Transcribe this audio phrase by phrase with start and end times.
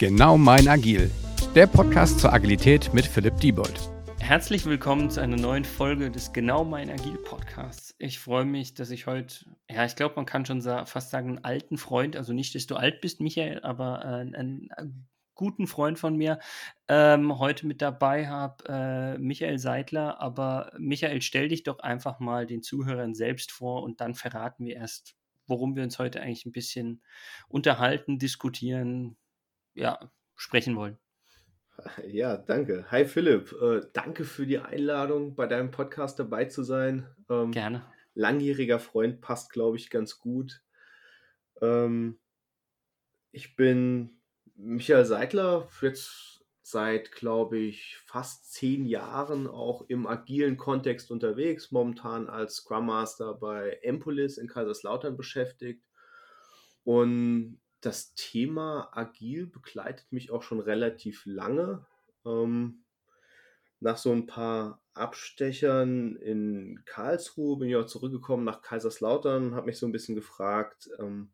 [0.00, 1.10] Genau mein Agil,
[1.54, 3.90] der Podcast zur Agilität mit Philipp Diebold.
[4.18, 7.94] Herzlich willkommen zu einer neuen Folge des Genau mein Agil Podcasts.
[7.98, 11.44] Ich freue mich, dass ich heute, ja, ich glaube, man kann schon fast sagen, einen
[11.44, 15.98] alten Freund, also nicht, dass du alt bist, Michael, aber äh, einen, einen, guten Freund
[15.98, 16.38] von mir
[16.88, 20.18] ähm, heute mit dabei habe, äh, Michael Seidler.
[20.18, 24.76] Aber Michael, stell dich doch einfach mal den Zuhörern selbst vor und dann verraten wir
[24.76, 25.14] erst,
[25.46, 27.02] worum wir uns heute eigentlich ein bisschen
[27.48, 29.18] unterhalten, diskutieren,
[29.74, 30.98] ja, sprechen wollen.
[32.06, 32.84] Ja, danke.
[32.90, 37.08] Hi Philipp, äh, danke für die Einladung, bei deinem Podcast dabei zu sein.
[37.30, 37.86] Ähm, Gerne.
[38.12, 40.62] Langjähriger Freund passt, glaube ich, ganz gut.
[41.62, 42.18] Ähm,
[43.32, 44.20] ich bin
[44.56, 52.28] Michael Seidler, jetzt seit, glaube ich, fast zehn Jahren auch im agilen Kontext unterwegs, momentan
[52.28, 55.84] als Scrum Master bei Empolis in Kaiserslautern beschäftigt.
[56.84, 61.86] Und das Thema agil begleitet mich auch schon relativ lange.
[62.24, 62.84] Ähm,
[63.80, 69.78] nach so ein paar Abstechern in Karlsruhe bin ich auch zurückgekommen nach Kaiserslautern, habe mich
[69.78, 71.30] so ein bisschen gefragt, ähm,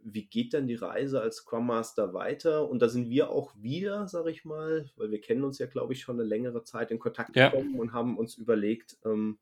[0.00, 2.68] wie geht dann die Reise als Scrum Master weiter?
[2.68, 5.92] Und da sind wir auch wieder, sage ich mal, weil wir kennen uns ja, glaube
[5.92, 7.48] ich, schon eine längere Zeit in Kontakt ja.
[7.50, 9.38] gekommen und haben uns überlegt, ähm,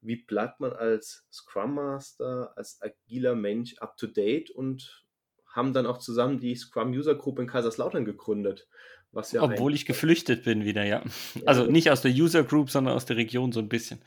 [0.00, 5.07] wie bleibt man als Scrum Master, als agiler Mensch up to date und
[5.50, 8.68] haben dann auch zusammen die Scrum User Group in Kaiserslautern gegründet.
[9.12, 11.02] Was ja Obwohl ich geflüchtet bin wieder, ja.
[11.46, 14.00] Also nicht aus der User Group, sondern aus der Region so ein bisschen.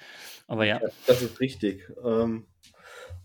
[0.48, 0.80] Aber ja.
[0.80, 1.92] ja das ist richtig.
[2.04, 2.46] Ähm,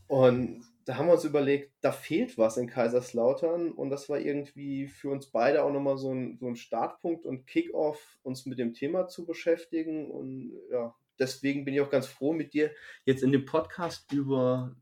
[0.07, 4.87] und da haben wir uns überlegt, da fehlt was in Kaiserslautern und das war irgendwie
[4.87, 8.73] für uns beide auch nochmal so ein, so ein Startpunkt und Kickoff, uns mit dem
[8.73, 10.11] Thema zu beschäftigen.
[10.11, 12.71] Und ja, deswegen bin ich auch ganz froh, mit dir
[13.05, 14.77] jetzt in dem Podcast über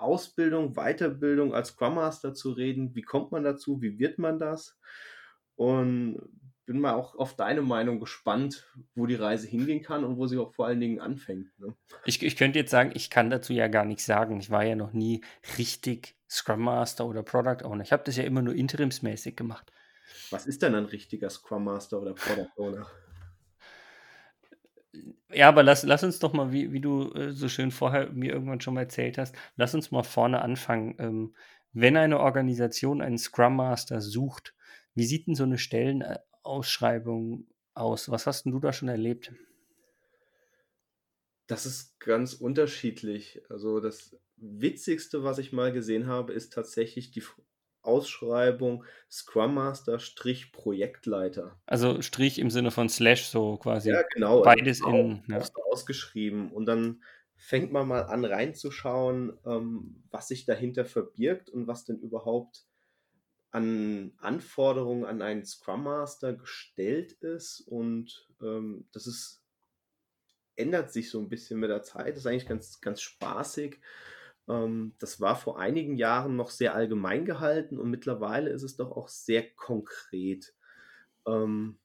[0.00, 2.94] Ausbildung, Weiterbildung als Scrum Master zu reden.
[2.94, 3.80] Wie kommt man dazu?
[3.82, 4.78] Wie wird man das?
[5.56, 6.18] Und
[6.70, 10.38] bin mal auch auf deine Meinung gespannt, wo die Reise hingehen kann und wo sie
[10.38, 11.48] auch vor allen Dingen anfängt.
[11.58, 11.74] Ne?
[12.04, 14.38] Ich, ich könnte jetzt sagen, ich kann dazu ja gar nichts sagen.
[14.38, 15.20] Ich war ja noch nie
[15.58, 17.82] richtig Scrum Master oder Product Owner.
[17.82, 19.72] Ich habe das ja immer nur interimsmäßig gemacht.
[20.30, 22.86] Was ist denn ein richtiger Scrum Master oder Product Owner?
[25.32, 28.32] Ja, aber lass, lass uns doch mal, wie, wie du äh, so schön vorher mir
[28.32, 30.96] irgendwann schon mal erzählt hast, lass uns mal vorne anfangen.
[30.98, 31.34] Ähm,
[31.72, 34.54] wenn eine Organisation einen Scrum Master sucht,
[34.94, 38.10] wie sieht denn so eine Stellenausschreibung aus?
[38.10, 39.32] Was hast denn du da schon erlebt?
[41.46, 43.42] Das ist ganz unterschiedlich.
[43.48, 47.22] Also das Witzigste, was ich mal gesehen habe, ist tatsächlich die
[47.82, 51.58] Ausschreibung Scrum Master Strich Projektleiter.
[51.66, 53.90] Also Strich im Sinne von Slash so quasi.
[53.90, 54.42] Ja, genau.
[54.42, 55.24] Beides also in.
[55.28, 55.42] Ja.
[55.70, 56.50] Ausgeschrieben.
[56.52, 57.02] Und dann
[57.36, 62.66] fängt man mal an reinzuschauen, ähm, was sich dahinter verbirgt und was denn überhaupt
[63.50, 67.60] an Anforderungen an einen Scrum Master gestellt ist.
[67.62, 69.42] Und ähm, das ist,
[70.54, 72.10] ändert sich so ein bisschen mit der Zeit.
[72.10, 73.80] Das ist eigentlich ganz, ganz spaßig.
[74.50, 78.90] Ähm, das war vor einigen Jahren noch sehr allgemein gehalten und mittlerweile ist es doch
[78.90, 80.54] auch sehr konkret.
[81.26, 81.78] Ähm,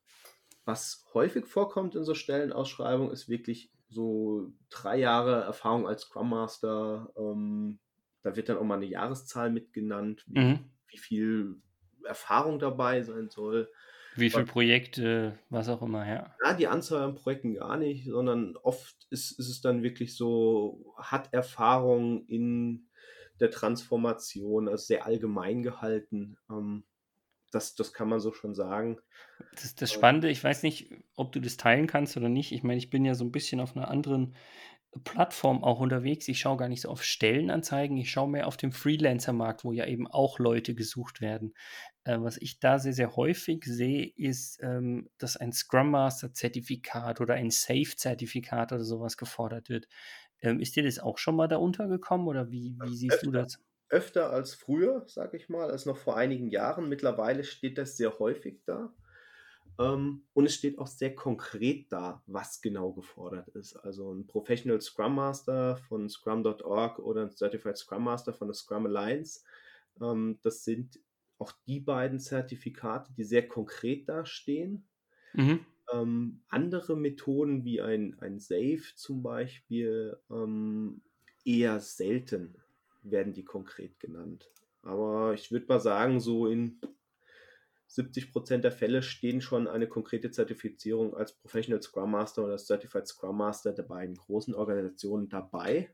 [0.65, 7.11] was häufig vorkommt in so Stellenausschreibungen, ist wirklich so drei Jahre Erfahrung als Scrum Master.
[7.15, 7.79] Ähm,
[8.23, 10.59] da wird dann auch mal eine Jahreszahl mitgenannt, wie, mhm.
[10.87, 11.57] wie viel
[12.03, 13.71] Erfahrung dabei sein soll.
[14.15, 16.35] Wie viele Projekte, was auch immer, ja.
[16.43, 20.93] Ja, die Anzahl an Projekten gar nicht, sondern oft ist, ist es dann wirklich so,
[20.97, 22.87] hat Erfahrung in
[23.39, 26.37] der Transformation, also sehr allgemein gehalten.
[26.49, 26.83] Ähm,
[27.51, 28.97] das, das kann man so schon sagen.
[29.53, 32.51] Das, das Spannende, ich weiß nicht, ob du das teilen kannst oder nicht.
[32.51, 34.35] Ich meine, ich bin ja so ein bisschen auf einer anderen
[35.03, 36.27] Plattform auch unterwegs.
[36.27, 39.85] Ich schaue gar nicht so auf Stellenanzeigen, ich schaue mehr auf den Freelancer-Markt, wo ja
[39.85, 41.53] eben auch Leute gesucht werden.
[42.05, 47.35] Äh, was ich da sehr, sehr häufig sehe, ist, ähm, dass ein Scrum Master-Zertifikat oder
[47.35, 49.88] ein Safe-Zertifikat oder sowas gefordert wird.
[50.41, 53.31] Ähm, ist dir das auch schon mal da untergekommen oder wie, wie siehst öfter, du
[53.31, 53.59] das?
[53.89, 56.89] Öfter als früher, sage ich mal, als noch vor einigen Jahren.
[56.89, 58.93] Mittlerweile steht das sehr häufig da.
[59.79, 63.75] Ähm, und es steht auch sehr konkret da, was genau gefordert ist.
[63.78, 68.85] Also ein Professional Scrum Master von Scrum.org oder ein Certified Scrum Master von der Scrum
[68.87, 69.41] Alliance.
[70.02, 70.99] Ähm, das sind
[71.37, 74.87] auch die beiden Zertifikate, die sehr konkret dastehen.
[75.34, 75.66] Mhm.
[75.93, 81.02] Ähm, andere Methoden wie ein, ein Safe zum Beispiel ähm,
[81.43, 82.58] eher selten
[83.03, 84.52] werden die konkret genannt.
[84.82, 86.79] Aber ich würde mal sagen, so in
[87.88, 93.08] 70 Prozent der Fälle stehen schon eine konkrete Zertifizierung als Professional Scrum Master oder Certified
[93.08, 95.93] Scrum Master der beiden großen Organisationen dabei.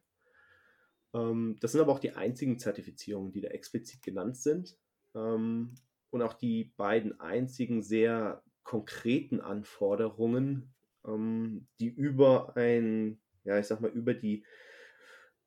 [1.13, 4.77] Ähm, das sind aber auch die einzigen Zertifizierungen, die da explizit genannt sind.
[5.15, 5.75] Ähm,
[6.09, 10.73] und auch die beiden einzigen sehr konkreten Anforderungen,
[11.05, 14.45] ähm, die über ein, ja, ich sag mal, über die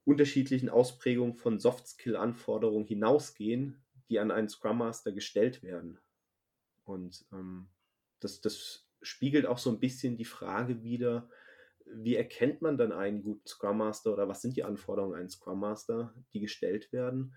[0.05, 5.99] unterschiedlichen Ausprägungen von Soft-Skill-Anforderungen hinausgehen, die an einen Scrum Master gestellt werden.
[6.85, 7.69] Und ähm,
[8.21, 11.29] das, das spiegelt auch so ein bisschen die Frage wider,
[11.87, 15.31] wie erkennt man dann einen guten Scrum Master oder was sind die Anforderungen an einen
[15.31, 17.35] Scrum Master, die gestellt werden?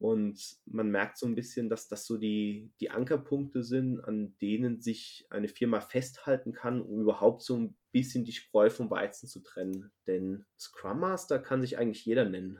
[0.00, 4.80] Und man merkt so ein bisschen, dass das so die, die Ankerpunkte sind, an denen
[4.80, 9.40] sich eine Firma festhalten kann, um überhaupt so ein bisschen die Spreu vom Weizen zu
[9.40, 9.92] trennen.
[10.06, 12.58] Denn Scrum Master kann sich eigentlich jeder nennen.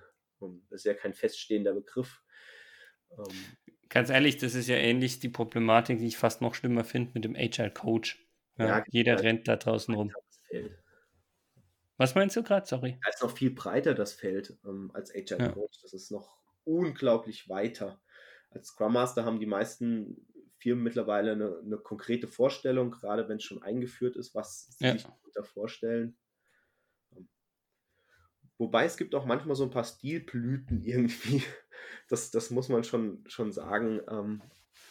[0.69, 2.23] Das ist ja kein feststehender Begriff.
[3.17, 3.35] Ähm,
[3.89, 7.25] Ganz ehrlich, das ist ja ähnlich die Problematik, die ich fast noch schlimmer finde mit
[7.25, 8.23] dem Agile Coach.
[8.59, 9.27] Ja, ja, jeder genau.
[9.27, 10.13] rennt da draußen rum.
[11.97, 12.67] Was meinst du gerade?
[12.67, 12.99] Sorry.
[13.03, 15.49] Da ist noch viel breiter das Feld ähm, als Agile ja.
[15.53, 15.81] Coach.
[15.81, 18.01] Das ist noch unglaublich weiter.
[18.51, 20.27] Als Scrum Master haben die meisten
[20.59, 24.93] Firmen mittlerweile eine, eine konkrete Vorstellung, gerade wenn es schon eingeführt ist, was sie ja.
[24.93, 26.17] sich darunter vorstellen.
[28.59, 31.43] Wobei es gibt auch manchmal so ein paar Stilblüten irgendwie.
[32.09, 34.01] Das, das muss man schon, schon sagen.
[34.11, 34.43] Ähm,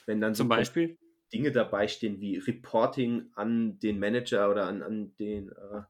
[0.07, 0.97] wenn dann Zum so Beispiel?
[1.31, 5.81] Dinge dabei stehen wie Reporting an den Manager oder an, an den äh,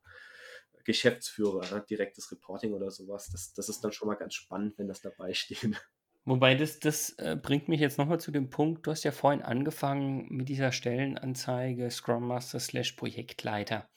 [0.90, 1.86] Geschäftsführer, ne?
[1.88, 3.30] direktes Reporting oder sowas.
[3.30, 5.60] Das, das ist dann schon mal ganz spannend, wenn das dabei steht.
[6.26, 9.44] Wobei das, das äh, bringt mich jetzt nochmal zu dem Punkt, du hast ja vorhin
[9.44, 13.88] angefangen mit dieser Stellenanzeige Scrum Master slash Projektleiter.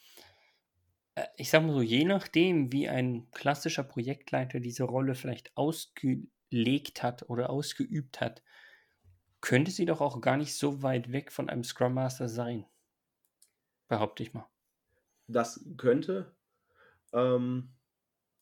[1.15, 7.03] Äh, ich sag mal so, je nachdem, wie ein klassischer Projektleiter diese Rolle vielleicht ausgelegt
[7.03, 8.43] hat oder ausgeübt hat,
[9.41, 12.67] könnte sie doch auch gar nicht so weit weg von einem Scrum Master sein.
[13.89, 14.47] Behaupte ich mal.
[15.27, 16.37] Das könnte,
[17.12, 17.75] ähm,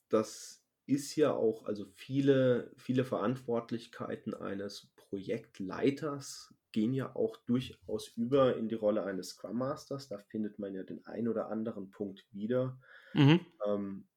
[0.09, 8.57] das ist ja auch, also viele, viele Verantwortlichkeiten eines Projektleiters gehen ja auch durchaus über
[8.57, 10.09] in die Rolle eines Scrum Masters.
[10.09, 12.81] Da findet man ja den einen oder anderen Punkt wieder.
[13.15, 13.41] Mhm.
[13.67, 14.09] Ähm,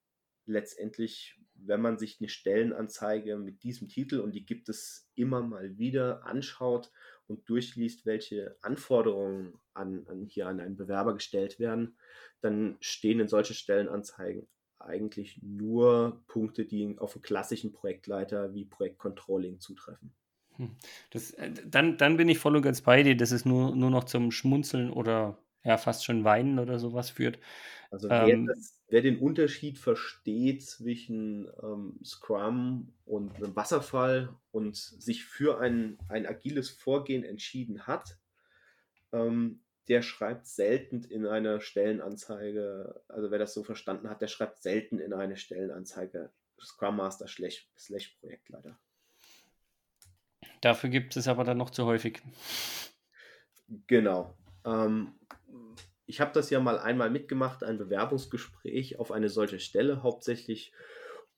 [0.46, 5.78] letztendlich, wenn man sich eine Stellenanzeige mit diesem Titel, und die gibt es immer mal
[5.78, 6.92] wieder, anschaut
[7.28, 11.98] und durchliest, welche Anforderungen an, an hier an einen Bewerber gestellt werden,
[12.42, 14.48] dann stehen in solchen Stellenanzeigen
[14.80, 20.14] eigentlich nur Punkte, die auf einen klassischen Projektleiter wie Projektcontrolling zutreffen.
[20.58, 20.76] Hm.
[21.10, 23.90] Das, äh, dann, dann bin ich voll und ganz bei dir, dass es nur, nur
[23.90, 27.40] noch zum Schmunzeln oder ja fast schon Weinen oder sowas führt.
[27.92, 34.76] Also wer, ähm, das, wer den Unterschied versteht zwischen ähm, Scrum und einem Wasserfall und
[34.76, 38.18] sich für ein, ein agiles Vorgehen entschieden hat,
[39.12, 44.62] ähm, der schreibt selten in einer Stellenanzeige, also wer das so verstanden hat, der schreibt
[44.62, 46.32] selten in eine Stellenanzeige
[46.62, 48.80] Scrum Master slash, slash Projektleiter.
[50.62, 52.22] Dafür gibt es aber dann noch zu häufig.
[53.88, 54.38] Genau.
[54.66, 55.14] Ähm,
[56.14, 60.72] ich habe das ja mal einmal mitgemacht, ein Bewerbungsgespräch auf eine solche Stelle, hauptsächlich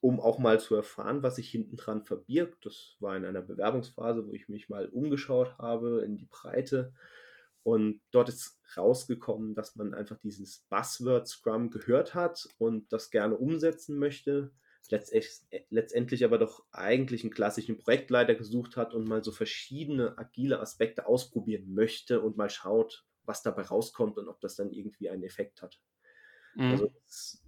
[0.02, 2.66] um auch mal zu erfahren, was sich hinten dran verbirgt.
[2.66, 6.94] Das war in einer Bewerbungsphase, wo ich mich mal umgeschaut habe in die Breite.
[7.64, 13.38] Und dort ist rausgekommen, dass man einfach dieses Buzzword Scrum gehört hat und das gerne
[13.38, 14.52] umsetzen möchte.
[15.70, 21.08] Letztendlich aber doch eigentlich einen klassischen Projektleiter gesucht hat und mal so verschiedene agile Aspekte
[21.08, 25.62] ausprobieren möchte und mal schaut, was dabei rauskommt und ob das dann irgendwie einen Effekt
[25.62, 25.80] hat.
[26.56, 26.72] Mhm.
[26.72, 27.44] Also das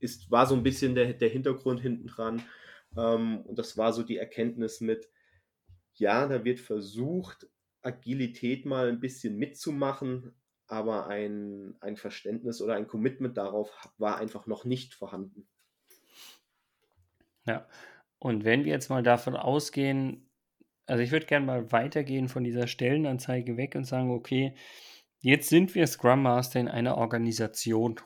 [0.00, 2.42] ist, war so ein bisschen der, der Hintergrund hinten dran.
[2.96, 5.10] Ähm, und das war so die Erkenntnis mit,
[5.94, 7.48] ja, da wird versucht,
[7.82, 10.34] Agilität mal ein bisschen mitzumachen,
[10.66, 15.48] aber ein, ein Verständnis oder ein Commitment darauf war einfach noch nicht vorhanden.
[17.44, 17.68] Ja,
[18.18, 20.30] und wenn wir jetzt mal davon ausgehen,
[20.86, 24.54] also ich würde gerne mal weitergehen von dieser Stellenanzeige weg und sagen, okay,
[25.22, 27.98] jetzt sind wir Scrum Master in einer Organisation.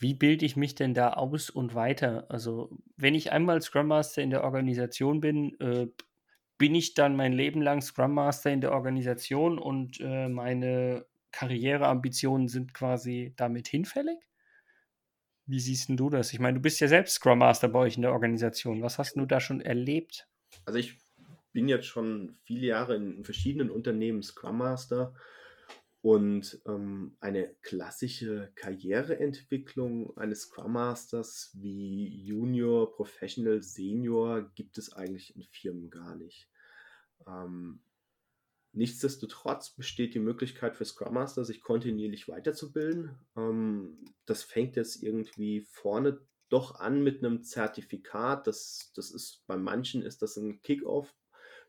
[0.00, 2.26] Wie bilde ich mich denn da aus und weiter?
[2.28, 5.88] Also, wenn ich einmal Scrum Master in der Organisation bin, äh,
[6.56, 12.48] bin ich dann mein Leben lang Scrum Master in der Organisation und äh, meine Karriereambitionen
[12.48, 14.18] sind quasi damit hinfällig?
[15.46, 16.32] Wie siehst du das?
[16.32, 18.82] Ich meine, du bist ja selbst Scrum Master bei euch in der Organisation.
[18.82, 20.28] Was hast du da schon erlebt?
[20.64, 20.98] Also ich
[21.52, 25.14] bin jetzt schon viele Jahre in verschiedenen Unternehmen Scrum Master
[26.00, 35.34] und ähm, eine klassische Karriereentwicklung eines Scrum Masters wie Junior, Professional, Senior gibt es eigentlich
[35.34, 36.48] in Firmen gar nicht.
[37.26, 37.80] Ähm,
[38.72, 43.18] nichtsdestotrotz besteht die Möglichkeit für Scrum Master, sich kontinuierlich weiterzubilden.
[43.36, 48.46] Ähm, das fängt jetzt irgendwie vorne doch an mit einem Zertifikat.
[48.46, 51.12] Das, das ist bei manchen ist das ein Kickoff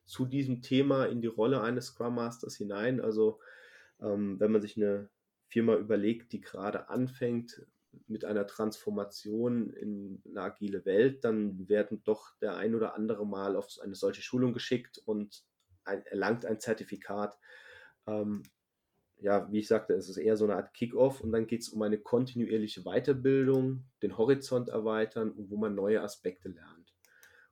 [0.05, 3.01] zu diesem Thema in die Rolle eines Scrum Masters hinein.
[3.01, 3.39] Also
[4.01, 5.09] ähm, wenn man sich eine
[5.47, 7.65] Firma überlegt, die gerade anfängt
[8.07, 13.55] mit einer Transformation in eine agile Welt, dann werden doch der ein oder andere mal
[13.55, 15.43] auf eine solche Schulung geschickt und
[15.85, 17.37] ein, erlangt ein Zertifikat.
[18.05, 18.43] Ähm,
[19.21, 21.69] ja, wie ich sagte, es ist eher so eine Art Kick-off und dann geht es
[21.69, 26.93] um eine kontinuierliche Weiterbildung, den Horizont erweitern und wo man neue Aspekte lernt.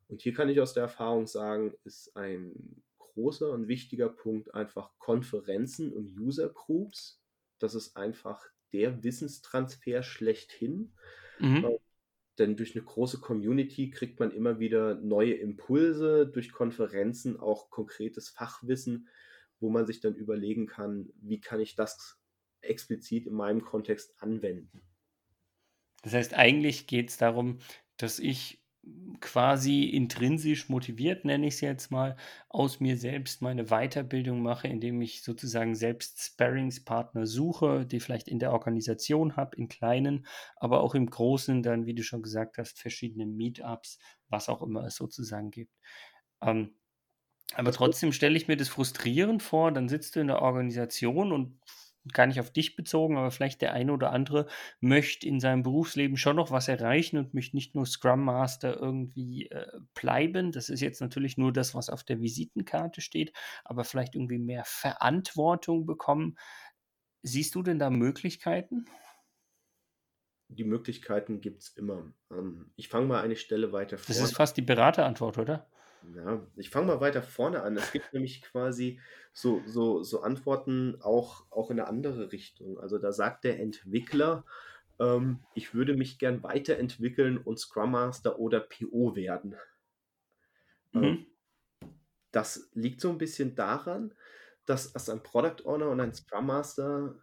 [0.08, 2.82] Und hier kann ich aus der Erfahrung sagen, ist ein
[3.18, 7.20] großer und wichtiger Punkt einfach Konferenzen und User Groups.
[7.58, 10.94] Das ist einfach der Wissenstransfer schlechthin.
[11.40, 11.66] Mhm.
[11.66, 11.80] Äh,
[12.38, 18.30] denn durch eine große Community kriegt man immer wieder neue Impulse, durch Konferenzen auch konkretes
[18.30, 19.10] Fachwissen,
[19.60, 22.20] wo man sich dann überlegen kann, wie kann ich das
[22.62, 24.84] explizit in meinem Kontext anwenden.
[26.04, 27.58] Das heißt, eigentlich geht es darum,
[27.98, 28.64] dass ich
[29.20, 32.15] quasi intrinsisch motiviert, nenne ich es jetzt mal,
[32.50, 38.39] aus mir selbst meine Weiterbildung mache, indem ich sozusagen selbst Sparringspartner suche, die vielleicht in
[38.39, 40.25] der Organisation habe, in kleinen,
[40.56, 44.86] aber auch im großen, dann, wie du schon gesagt hast, verschiedene Meetups, was auch immer
[44.86, 45.74] es sozusagen gibt.
[46.41, 46.75] Ähm,
[47.56, 51.60] aber trotzdem stelle ich mir das frustrierend vor, dann sitzt du in der Organisation und
[52.14, 54.48] gar nicht auf dich bezogen, aber vielleicht der eine oder andere
[54.80, 59.50] möchte in seinem Berufsleben schon noch was erreichen und möchte nicht nur Scrum Master irgendwie
[59.50, 60.52] äh, bleiben.
[60.52, 63.34] Das ist jetzt natürlich nur das, was auf der Visitenkarte steht,
[63.64, 66.38] aber vielleicht irgendwie mehr Verantwortung bekommen.
[67.24, 68.86] Siehst du denn da Möglichkeiten?
[70.50, 72.14] Die Möglichkeiten gibt es immer.
[72.32, 74.08] Ähm, ich fange mal eine Stelle weiter vor.
[74.08, 75.68] Das ist fast die Beraterantwort, oder?
[76.16, 77.78] Ja, ich fange mal weiter vorne an.
[77.78, 79.00] Es gibt nämlich quasi
[79.34, 82.80] so, so, so Antworten auch, auch in eine andere Richtung.
[82.80, 84.46] Also da sagt der Entwickler,
[85.00, 89.56] ähm, ich würde mich gern weiterentwickeln und Scrum Master oder PO werden.
[90.94, 91.06] Ähm, mhm.
[91.06, 91.26] Ähm,
[92.32, 94.14] das liegt so ein bisschen daran,
[94.66, 97.16] dass als ein Product Owner und ein Scrum Master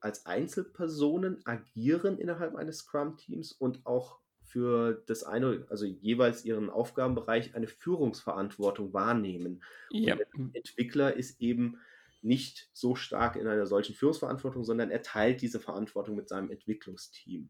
[0.00, 4.21] als Einzelpersonen agieren innerhalb eines Scrum-Teams und auch
[4.52, 9.62] für das eine, also jeweils ihren Aufgabenbereich eine Führungsverantwortung wahrnehmen.
[9.90, 10.16] Ja.
[10.16, 11.78] der Entwickler ist eben
[12.20, 17.48] nicht so stark in einer solchen Führungsverantwortung, sondern er teilt diese Verantwortung mit seinem Entwicklungsteam.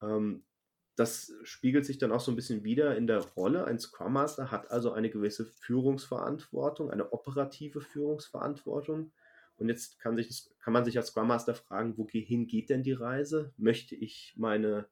[0.00, 0.44] Ähm,
[0.94, 3.64] das spiegelt sich dann auch so ein bisschen wieder in der Rolle.
[3.64, 9.10] Ein Scrum Master hat also eine gewisse Führungsverantwortung, eine operative Führungsverantwortung.
[9.56, 12.92] Und jetzt kann, sich, kann man sich als Scrum Master fragen, wohin geht denn die
[12.92, 13.52] Reise?
[13.56, 14.86] Möchte ich meine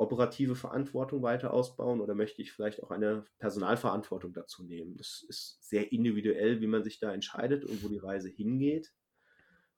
[0.00, 4.96] operative Verantwortung weiter ausbauen oder möchte ich vielleicht auch eine Personalverantwortung dazu nehmen?
[4.96, 8.92] Das ist sehr individuell, wie man sich da entscheidet und wo die Reise hingeht.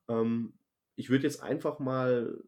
[0.08, 0.54] Ähm,
[0.94, 2.40] ich würde jetzt einfach mal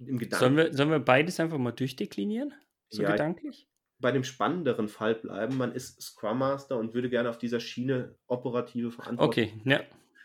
[0.00, 0.44] im Gedanken.
[0.44, 2.52] Sollen wir, sollen wir beides einfach mal durchdeklinieren?
[2.88, 3.68] So ja, gedanklich?
[4.00, 5.56] Bei dem spannenderen Fall bleiben.
[5.56, 9.28] Man ist Scrum Master und würde gerne auf dieser Schiene operative Verantwortung.
[9.28, 9.80] Okay, ja.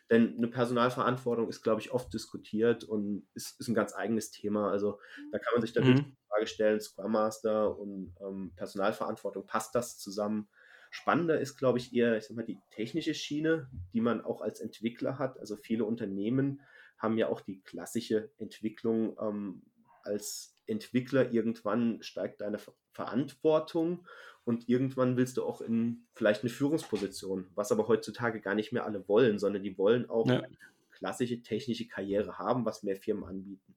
[0.10, 4.70] Denn eine Personalverantwortung ist, glaube ich, oft diskutiert und ist, ist ein ganz eigenes Thema.
[4.70, 5.00] Also
[5.32, 5.96] da kann man sich dann mhm.
[5.96, 10.50] die Frage stellen, Scrum Master und ähm, Personalverantwortung, passt das zusammen?
[10.92, 14.60] Spannender ist, glaube ich, eher, ich sag mal, die technische Schiene, die man auch als
[14.60, 15.40] Entwickler hat.
[15.40, 16.62] Also viele Unternehmen
[17.00, 19.64] haben ja auch die klassische Entwicklung ähm,
[20.04, 21.32] als Entwickler.
[21.32, 22.60] Irgendwann steigt deine
[22.92, 24.06] Verantwortung
[24.46, 28.86] und irgendwann willst du auch in vielleicht eine Führungsposition, was aber heutzutage gar nicht mehr
[28.86, 30.42] alle wollen, sondern die wollen auch ja.
[30.42, 30.58] eine
[30.92, 33.76] klassische technische Karriere haben, was mehr Firmen anbieten.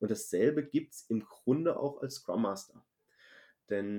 [0.00, 2.84] Und dasselbe gibt es im Grunde auch als Scrum Master.
[3.68, 3.98] Denn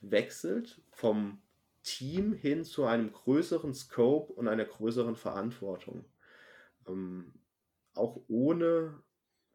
[0.00, 1.42] wechselt vom
[1.82, 6.04] Team hin zu einem größeren Scope und einer größeren Verantwortung.
[6.86, 7.34] Ähm,
[7.94, 9.02] auch ohne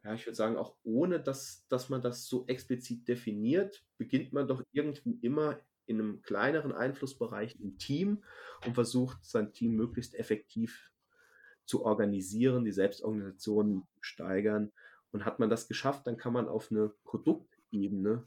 [0.05, 4.47] ja, ich würde sagen, auch ohne dass, dass man das so explizit definiert, beginnt man
[4.47, 8.23] doch irgendwie immer in einem kleineren Einflussbereich im Team
[8.65, 10.91] und versucht, sein Team möglichst effektiv
[11.65, 14.71] zu organisieren, die Selbstorganisation steigern.
[15.11, 18.23] Und hat man das geschafft, dann kann man auf eine Produktebene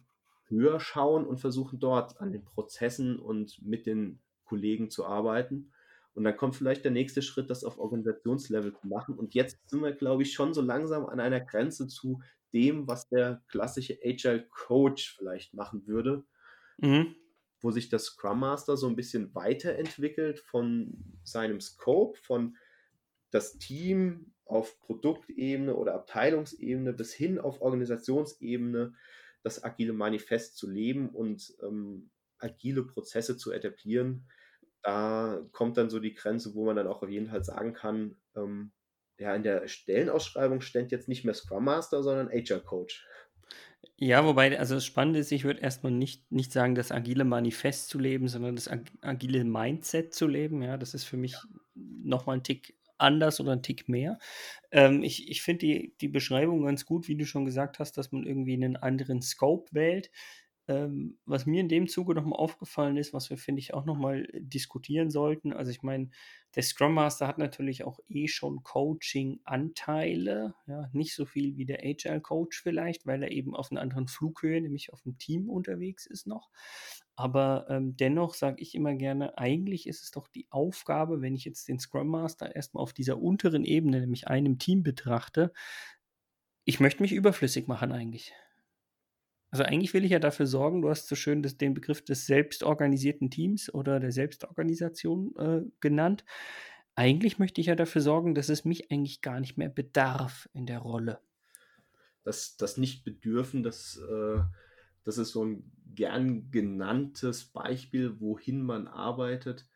[0.47, 5.71] höher schauen und versuchen dort an den Prozessen und mit den Kollegen zu arbeiten.
[6.19, 9.15] Und dann kommt vielleicht der nächste Schritt, das auf Organisationslevel zu machen.
[9.15, 12.21] Und jetzt sind wir, glaube ich, schon so langsam an einer Grenze zu
[12.53, 16.25] dem, was der klassische Agile Coach vielleicht machen würde,
[16.79, 17.15] mhm.
[17.61, 22.57] wo sich der Scrum Master so ein bisschen weiterentwickelt von seinem Scope, von
[23.31, 28.93] das Team auf Produktebene oder Abteilungsebene bis hin auf Organisationsebene
[29.45, 32.11] das agile Manifest zu leben und ähm,
[32.41, 34.27] agile Prozesse zu etablieren
[34.83, 38.17] da kommt dann so die Grenze, wo man dann auch auf jeden Fall sagen kann,
[38.37, 38.73] ähm,
[39.19, 43.05] ja, in der Stellenausschreibung stand jetzt nicht mehr Scrum Master, sondern HR Coach.
[43.97, 47.89] Ja, wobei, also das Spannende ist, ich würde erstmal nicht, nicht sagen, das agile Manifest
[47.89, 48.71] zu leben, sondern das
[49.03, 50.63] agile Mindset zu leben.
[50.63, 51.37] Ja, das ist für mich
[51.75, 54.19] nochmal ein Tick anders oder ein Tick mehr.
[54.71, 58.13] Ähm, ich ich finde die, die Beschreibung ganz gut, wie du schon gesagt hast, dass
[58.13, 60.11] man irgendwie einen anderen Scope wählt.
[60.69, 64.29] Ähm, was mir in dem Zuge nochmal aufgefallen ist, was wir, finde ich, auch nochmal
[64.35, 65.53] diskutieren sollten.
[65.53, 66.11] Also ich meine,
[66.55, 71.81] der Scrum Master hat natürlich auch eh schon Coaching-Anteile, ja, nicht so viel wie der
[71.83, 76.07] Agile Coach vielleicht, weil er eben auf einer anderen Flughöhe, nämlich auf dem Team unterwegs
[76.07, 76.51] ist noch.
[77.17, 81.45] Aber ähm, dennoch sage ich immer gerne, eigentlich ist es doch die Aufgabe, wenn ich
[81.45, 85.53] jetzt den Scrum Master erstmal auf dieser unteren Ebene, nämlich einem Team betrachte,
[86.65, 88.35] ich möchte mich überflüssig machen eigentlich.
[89.51, 92.27] Also eigentlich will ich ja dafür sorgen, du hast so schön das, den Begriff des
[92.27, 96.25] selbstorganisierten Teams oder der Selbstorganisation äh, genannt.
[96.95, 100.67] Eigentlich möchte ich ja dafür sorgen, dass es mich eigentlich gar nicht mehr bedarf in
[100.67, 101.21] der Rolle.
[102.25, 104.41] Das, das Nicht-Bedürfen, das, äh,
[105.05, 109.67] das ist so ein gern genanntes Beispiel, wohin man arbeitet.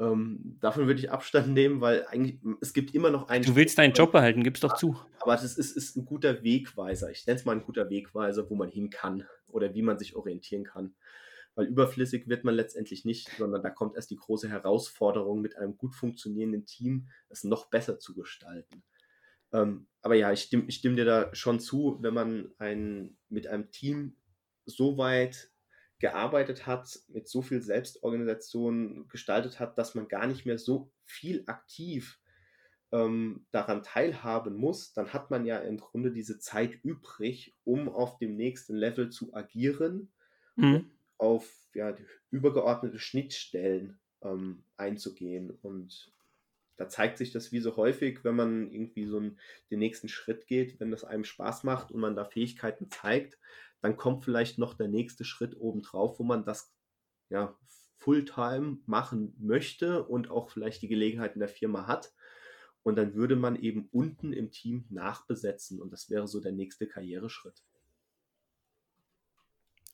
[0.00, 3.44] Ähm, davon würde ich Abstand nehmen, weil eigentlich es gibt immer noch einen.
[3.44, 4.98] Du willst deinen Job behalten, gib's doch zu.
[5.20, 7.10] Aber das ist, ist ein guter Wegweiser.
[7.10, 10.16] Ich nenne es mal ein guter Wegweiser, wo man hin kann oder wie man sich
[10.16, 10.94] orientieren kann.
[11.54, 15.76] Weil überflüssig wird man letztendlich nicht, sondern da kommt erst die große Herausforderung, mit einem
[15.76, 18.82] gut funktionierenden Team es noch besser zu gestalten.
[19.52, 23.46] Ähm, aber ja, ich stimme, ich stimme dir da schon zu, wenn man ein, mit
[23.46, 24.16] einem Team
[24.66, 25.52] so weit
[26.04, 31.44] gearbeitet hat, mit so viel Selbstorganisation gestaltet hat, dass man gar nicht mehr so viel
[31.46, 32.20] aktiv
[32.92, 38.18] ähm, daran teilhaben muss, dann hat man ja im Grunde diese Zeit übrig, um auf
[38.18, 40.12] dem nächsten Level zu agieren,
[40.56, 40.90] mhm.
[41.16, 41.96] auf ja,
[42.30, 45.56] übergeordnete Schnittstellen ähm, einzugehen.
[45.62, 46.12] Und
[46.76, 49.38] da zeigt sich das wie so häufig, wenn man irgendwie so einen,
[49.70, 53.38] den nächsten Schritt geht, wenn das einem Spaß macht und man da Fähigkeiten zeigt,
[53.84, 56.74] dann kommt vielleicht noch der nächste Schritt obendrauf, wo man das
[57.28, 57.54] ja,
[57.98, 62.14] Fulltime machen möchte und auch vielleicht die Gelegenheit in der Firma hat.
[62.82, 66.86] Und dann würde man eben unten im Team nachbesetzen und das wäre so der nächste
[66.86, 67.62] Karriereschritt.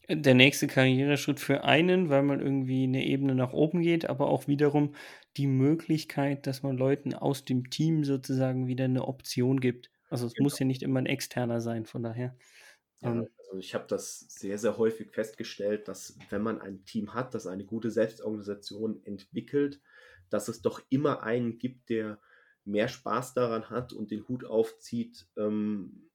[0.09, 4.47] Der nächste Karriereschritt für einen, weil man irgendwie eine Ebene nach oben geht, aber auch
[4.47, 4.95] wiederum
[5.37, 9.91] die Möglichkeit, dass man Leuten aus dem Team sozusagen wieder eine Option gibt.
[10.11, 10.45] Also es genau.
[10.45, 12.37] muss ja nicht immer ein externer sein, von daher.
[13.01, 17.15] Ja, ähm, also ich habe das sehr, sehr häufig festgestellt, dass wenn man ein Team
[17.15, 19.81] hat, das eine gute Selbstorganisation entwickelt,
[20.29, 22.21] dass es doch immer einen gibt, der
[22.65, 26.11] mehr Spaß daran hat und den Hut aufzieht, ähm,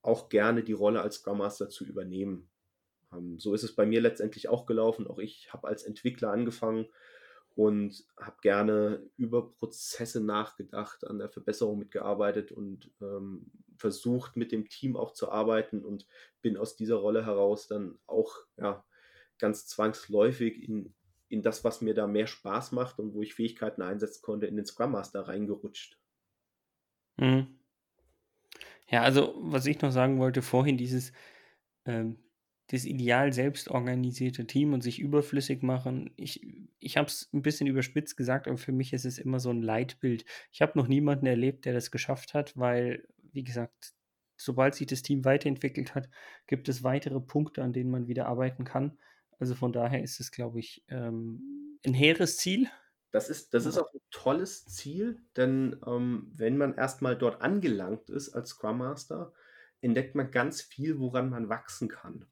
[0.00, 2.48] auch gerne die Rolle als Scrum Master zu übernehmen.
[3.12, 5.08] Ähm, so ist es bei mir letztendlich auch gelaufen.
[5.08, 6.86] Auch ich habe als Entwickler angefangen
[7.56, 14.68] und habe gerne über Prozesse nachgedacht, an der Verbesserung mitgearbeitet und ähm, versucht, mit dem
[14.68, 16.06] Team auch zu arbeiten und
[16.42, 18.84] bin aus dieser Rolle heraus dann auch ja,
[19.38, 20.94] ganz zwangsläufig in,
[21.28, 24.56] in das, was mir da mehr Spaß macht und wo ich Fähigkeiten einsetzen konnte, in
[24.56, 25.98] den Scrum Master reingerutscht.
[27.16, 27.58] Mhm.
[28.88, 31.12] Ja, also was ich noch sagen wollte vorhin, dieses
[31.86, 32.18] ähm,
[32.68, 36.10] das ideal selbst organisierte Team und sich überflüssig machen.
[36.16, 36.40] Ich,
[36.80, 39.62] ich habe es ein bisschen überspitzt gesagt, aber für mich ist es immer so ein
[39.62, 40.24] Leitbild.
[40.50, 43.94] Ich habe noch niemanden erlebt, der das geschafft hat, weil, wie gesagt,
[44.36, 46.08] sobald sich das Team weiterentwickelt hat,
[46.46, 48.98] gibt es weitere Punkte, an denen man wieder arbeiten kann.
[49.38, 52.68] Also von daher ist es, glaube ich, ähm, ein hehres Ziel.
[53.12, 58.10] Das ist, das ist auch ein tolles Ziel, denn ähm, wenn man erstmal dort angelangt
[58.10, 59.32] ist als Scrum Master,
[59.80, 62.26] entdeckt man ganz viel, woran man wachsen kann.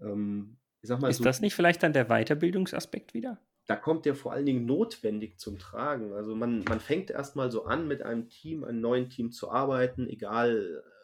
[0.00, 3.38] Ähm, ich sag mal Ist so, das nicht vielleicht dann der Weiterbildungsaspekt wieder?
[3.66, 6.12] Da kommt der vor allen Dingen notwendig zum Tragen.
[6.12, 10.08] Also man, man fängt erstmal so an, mit einem Team, einem neuen Team zu arbeiten,
[10.08, 11.00] egal äh,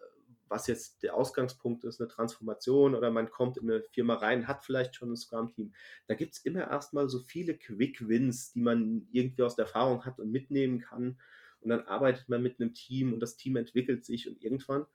[0.48, 4.64] was jetzt der Ausgangspunkt ist, eine Transformation oder man kommt in eine Firma rein, hat
[4.64, 5.74] vielleicht schon ein Scrum-Team.
[6.06, 10.18] Da gibt es immer erstmal so viele Quick-Wins, die man irgendwie aus der Erfahrung hat
[10.18, 11.18] und mitnehmen kann.
[11.60, 14.86] Und dann arbeitet man mit einem Team und das Team entwickelt sich und irgendwann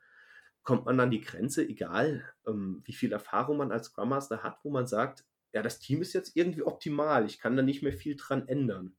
[0.64, 4.60] kommt man an die Grenze, egal ähm, wie viel Erfahrung man als Scrum Master hat,
[4.64, 7.94] wo man sagt, ja, das Team ist jetzt irgendwie optimal, ich kann da nicht mehr
[7.94, 8.96] viel dran ändern.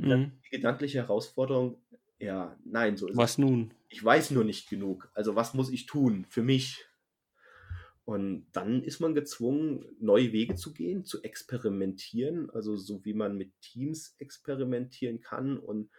[0.00, 0.32] Mhm.
[0.44, 1.82] die gedankliche Herausforderung,
[2.20, 3.38] ja, nein, so ist Was es.
[3.38, 3.74] nun?
[3.88, 5.10] Ich weiß nur nicht genug.
[5.14, 6.84] Also was muss ich tun für mich?
[8.04, 13.36] Und dann ist man gezwungen, neue Wege zu gehen, zu experimentieren, also so wie man
[13.36, 15.90] mit Teams experimentieren kann und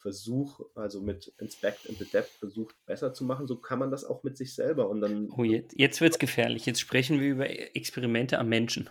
[0.00, 4.22] Versuch, also mit Inspect and Adapt versucht besser zu machen, so kann man das auch
[4.22, 4.88] mit sich selber.
[4.88, 5.28] Und dann.
[5.36, 6.66] Oh, jetzt, jetzt wird es gefährlich.
[6.66, 8.88] Jetzt sprechen wir über Experimente am Menschen.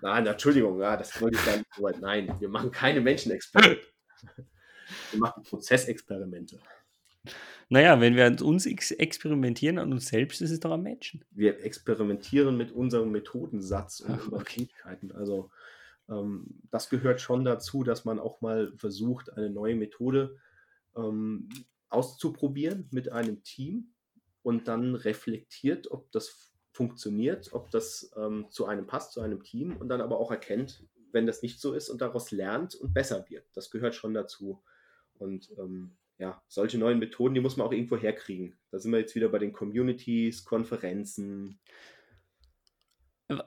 [0.00, 2.00] Nein, Entschuldigung, ja, das wollte ich gar nicht so weit.
[2.00, 3.86] Nein, wir machen keine Menschenexperimente.
[5.12, 6.58] wir machen Prozessexperimente.
[7.68, 11.24] Naja, wenn wir an uns ex experimentieren, an uns selbst, ist es doch am Menschen.
[11.30, 14.66] Wir experimentieren mit unserem Methodensatz und Ach, okay.
[14.66, 15.12] Fähigkeiten.
[15.12, 15.50] Also
[16.08, 20.36] ähm, das gehört schon dazu, dass man auch mal versucht, eine neue Methode
[20.96, 21.48] ähm,
[21.88, 23.94] auszuprobieren mit einem Team
[24.42, 29.76] und dann reflektiert, ob das funktioniert, ob das ähm, zu einem passt, zu einem Team
[29.76, 33.26] und dann aber auch erkennt, wenn das nicht so ist und daraus lernt und besser
[33.28, 33.46] wird.
[33.54, 34.62] Das gehört schon dazu.
[35.14, 38.56] Und ähm, ja, solche neuen Methoden, die muss man auch irgendwo herkriegen.
[38.70, 41.60] Da sind wir jetzt wieder bei den Communities, Konferenzen.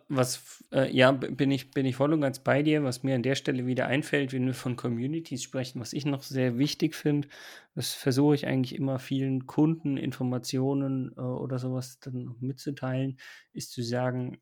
[0.08, 2.84] Was, äh, ja, bin ich, bin ich voll und ganz bei dir.
[2.84, 6.24] Was mir an der Stelle wieder einfällt, wenn wir von Communities sprechen, was ich noch
[6.24, 7.28] sehr wichtig finde,
[7.76, 13.20] das versuche ich eigentlich immer vielen Kunden Informationen äh, oder sowas dann mitzuteilen,
[13.54, 14.40] ist zu sagen,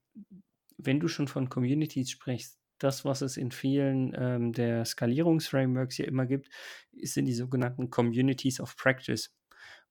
[0.77, 6.05] wenn du schon von Communities sprichst, das, was es in vielen ähm, der Skalierungsframeworks ja
[6.05, 6.49] immer gibt,
[7.01, 9.33] sind die sogenannten Communities of Practice.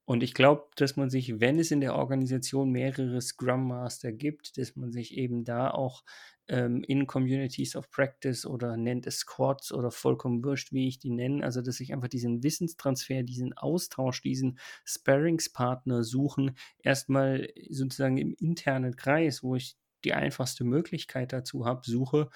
[0.05, 4.57] Und ich glaube, dass man sich, wenn es in der Organisation mehrere Scrum Master gibt,
[4.57, 6.03] dass man sich eben da auch
[6.49, 11.11] ähm, in Communities of Practice oder nennt es Squads oder vollkommen wurscht, wie ich die
[11.11, 18.35] nenne, also dass ich einfach diesen Wissenstransfer, diesen Austausch, diesen Sparringspartner suchen, erstmal sozusagen im
[18.39, 22.29] internen Kreis, wo ich die einfachste Möglichkeit dazu habe, suche,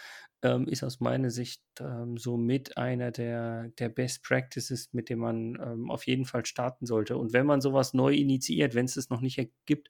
[0.44, 5.20] ähm, ist aus meiner Sicht ähm, so mit einer der, der Best Practices, mit dem
[5.20, 7.18] man ähm, auf jeden Fall starten sollte.
[7.18, 9.90] Und wenn man sowas neu initiiert, wenn es das noch nicht gibt,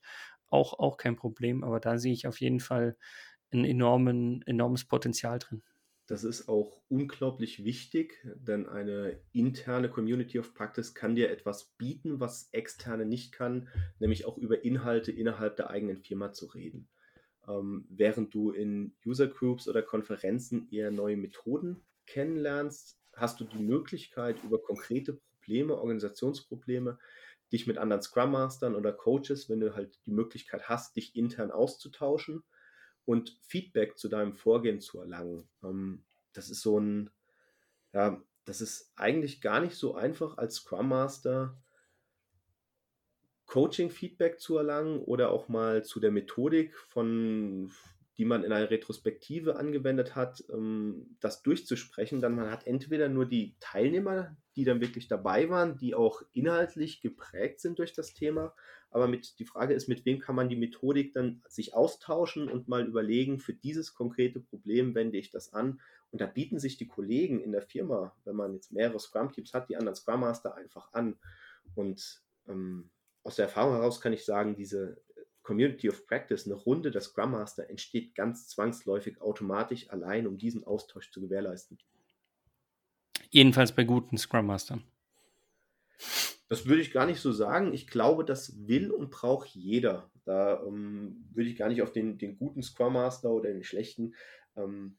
[0.49, 1.63] auch, auch kein Problem.
[1.63, 2.97] Aber da sehe ich auf jeden Fall
[3.51, 5.61] ein enormen, enormes Potenzial drin.
[6.07, 12.21] Das ist auch unglaublich wichtig, denn eine interne Community of Practice kann dir etwas bieten,
[12.21, 13.67] was externe nicht kann,
[13.99, 16.87] nämlich auch über Inhalte innerhalb der eigenen Firma zu reden.
[17.47, 23.59] Ähm, während du in User Groups oder Konferenzen eher neue Methoden kennenlernst, hast du die
[23.59, 26.99] Möglichkeit, über konkrete Probleme, Organisationsprobleme,
[27.51, 31.51] dich mit anderen Scrum Mastern oder Coaches, wenn du halt die Möglichkeit hast, dich intern
[31.51, 32.43] auszutauschen
[33.05, 35.49] und Feedback zu deinem Vorgehen zu erlangen.
[35.63, 37.09] Ähm, das ist so ein,
[37.93, 41.57] ja, das ist eigentlich gar nicht so einfach als Scrum Master
[43.47, 47.71] Coaching-Feedback zu erlangen oder auch mal zu der Methodik, von,
[48.17, 52.19] die man in einer Retrospektive angewendet hat, ähm, das durchzusprechen.
[52.19, 57.01] Dann man hat entweder nur die Teilnehmer, die dann wirklich dabei waren, die auch inhaltlich
[57.01, 58.53] geprägt sind durch das Thema.
[58.89, 62.67] Aber mit, die Frage ist, mit wem kann man die Methodik dann sich austauschen und
[62.67, 65.79] mal überlegen, für dieses konkrete Problem wende ich das an.
[66.11, 69.69] Und da bieten sich die Kollegen in der Firma, wenn man jetzt mehrere Scrum-Teams hat,
[69.69, 71.17] die anderen Scrum Master einfach an.
[71.75, 72.89] Und ähm,
[73.27, 75.01] aus der Erfahrung heraus kann ich sagen, diese
[75.43, 80.63] Community of Practice, eine Runde der Scrum Master, entsteht ganz zwangsläufig automatisch allein, um diesen
[80.63, 81.77] Austausch zu gewährleisten.
[83.29, 84.83] Jedenfalls bei guten Scrum Mastern.
[86.47, 87.73] Das würde ich gar nicht so sagen.
[87.73, 90.09] Ich glaube, das will und braucht jeder.
[90.23, 94.15] Da ähm, würde ich gar nicht auf den, den guten Scrum Master oder den schlechten
[94.55, 94.97] ähm,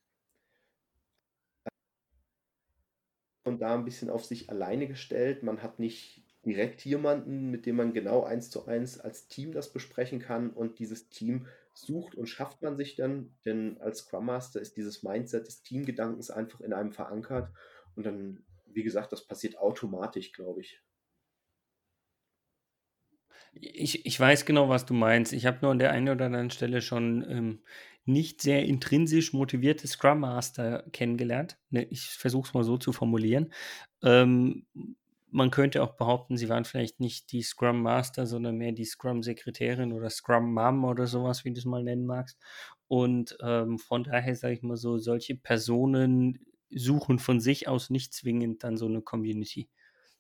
[3.45, 5.43] und da ein bisschen auf sich alleine gestellt.
[5.43, 9.73] Man hat nicht direkt jemanden, mit dem man genau eins zu eins als Team das
[9.73, 14.61] besprechen kann und dieses Team sucht und schafft man sich dann, denn als Scrum Master
[14.61, 17.53] ist dieses Mindset des Teamgedankens einfach in einem verankert
[17.95, 20.83] und dann, wie gesagt, das passiert automatisch, glaube ich.
[23.53, 25.33] Ich, ich weiß genau, was du meinst.
[25.33, 27.63] Ich habe nur an der einen oder anderen Stelle schon ähm,
[28.05, 31.59] nicht sehr intrinsisch motivierte Scrum Master kennengelernt.
[31.71, 33.53] Ne, ich versuche es mal so zu formulieren.
[34.03, 34.67] Ähm,
[35.31, 39.23] man könnte auch behaupten, sie waren vielleicht nicht die Scrum Master, sondern mehr die Scrum
[39.23, 42.39] Sekretärin oder Scrum Mom oder sowas, wie du es mal nennen magst.
[42.87, 46.39] Und ähm, von daher sage ich mal so, solche Personen
[46.71, 49.69] suchen von sich aus nicht zwingend dann so eine Community.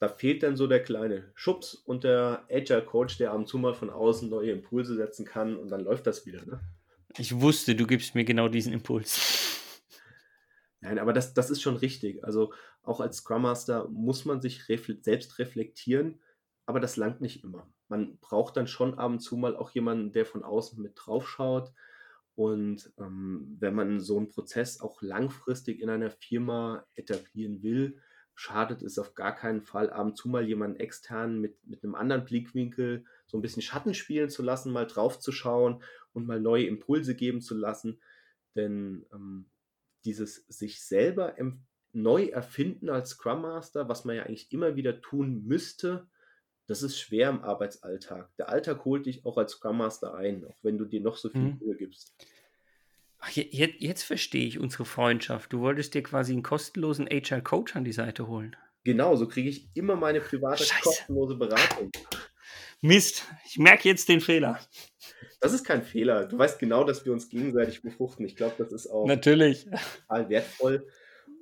[0.00, 3.58] Da fehlt dann so der kleine Schubs und der Agile Coach, der ab und zu
[3.58, 6.44] mal von außen neue Impulse setzen kann und dann läuft das wieder.
[6.46, 6.60] Ne?
[7.16, 9.57] Ich wusste, du gibst mir genau diesen Impuls.
[10.80, 12.24] Nein, aber das, das ist schon richtig.
[12.24, 16.20] Also auch als Scrum Master muss man sich refle selbst reflektieren,
[16.66, 17.68] aber das langt nicht immer.
[17.88, 21.28] Man braucht dann schon ab und zu mal auch jemanden, der von außen mit drauf
[21.28, 21.72] schaut.
[22.34, 28.00] Und ähm, wenn man so einen Prozess auch langfristig in einer Firma etablieren will,
[28.36, 31.96] schadet es auf gar keinen Fall, ab und zu mal jemanden extern mit, mit einem
[31.96, 36.38] anderen Blickwinkel so ein bisschen Schatten spielen zu lassen, mal drauf zu schauen und mal
[36.38, 38.00] neue Impulse geben zu lassen.
[38.54, 39.46] Denn ähm,
[40.04, 41.34] dieses sich selber
[41.92, 46.06] neu erfinden als Scrum Master, was man ja eigentlich immer wieder tun müsste,
[46.66, 48.28] das ist schwer im Arbeitsalltag.
[48.36, 51.30] Der Alltag holt dich auch als Scrum Master ein, auch wenn du dir noch so
[51.30, 51.58] viel mhm.
[51.60, 52.14] Mühe gibst.
[53.20, 55.52] Ach, jetzt, jetzt verstehe ich unsere Freundschaft.
[55.52, 58.54] Du wolltest dir quasi einen kostenlosen HR-Coach an die Seite holen.
[58.84, 60.82] Genau, so kriege ich immer meine private Scheiße.
[60.82, 61.90] kostenlose Beratung.
[62.80, 64.60] Mist, ich merke jetzt den Fehler.
[65.40, 66.26] Das ist kein Fehler.
[66.26, 68.26] Du weißt genau, dass wir uns gegenseitig befruchten.
[68.26, 69.68] Ich glaube, das ist auch Natürlich.
[70.08, 70.86] total wertvoll.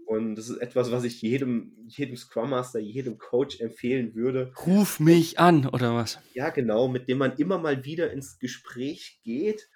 [0.07, 4.53] Und das ist etwas, was ich jedem, jedem Scrum Master, jedem Coach empfehlen würde.
[4.65, 6.21] Ruf mich an, oder was?
[6.35, 9.69] Ja, genau, mit dem man immer mal wieder ins Gespräch geht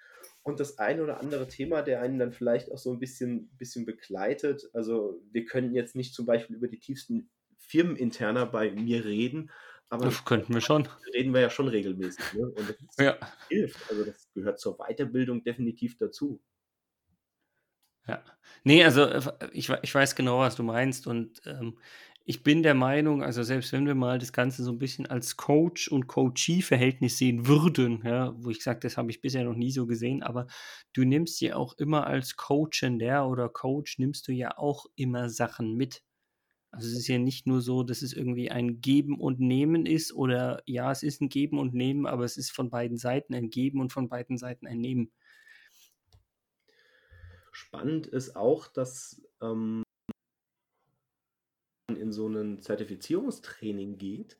[0.43, 3.85] und das ein oder andere Thema, der einen dann vielleicht auch so ein bisschen, bisschen
[3.85, 4.69] begleitet.
[4.73, 9.51] Also wir können jetzt nicht zum Beispiel über die tiefsten Firmeninterner bei mir reden,
[9.91, 10.87] aber Das könnten wir schon.
[11.13, 12.33] reden wir ja schon regelmäßig.
[12.33, 12.47] Ne?
[12.47, 13.17] Und das Ja.
[13.49, 13.89] hilft.
[13.89, 16.41] Also das gehört zur Weiterbildung definitiv dazu.
[18.07, 18.23] Ja.
[18.63, 19.21] Nee, also äh,
[19.53, 21.07] ich, ich weiß genau, was du meinst.
[21.07, 21.77] Und ähm,
[22.25, 25.37] ich bin der Meinung, also selbst wenn wir mal das Ganze so ein bisschen als
[25.37, 29.71] Coach- und Coachee-Verhältnis sehen würden, ja, wo ich sage, das habe ich bisher noch nie
[29.71, 30.47] so gesehen, aber
[30.93, 35.75] du nimmst ja auch immer als Coachender oder Coach, nimmst du ja auch immer Sachen
[35.75, 36.03] mit.
[36.71, 40.13] Also es ist ja nicht nur so, dass es irgendwie ein Geben und Nehmen ist
[40.13, 43.49] oder ja, es ist ein Geben und Nehmen, aber es ist von beiden Seiten ein
[43.49, 45.11] Geben und von beiden Seiten ein Nehmen.
[47.51, 49.83] Spannend ist auch, dass ähm,
[51.89, 54.37] man in so ein Zertifizierungstraining geht,